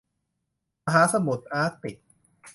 [0.85, 1.97] มหาสมุทรอาร์กติก